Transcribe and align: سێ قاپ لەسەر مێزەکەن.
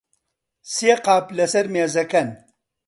سێ 0.73 0.91
قاپ 1.05 1.25
لەسەر 1.37 1.65
مێزەکەن. 1.73 2.29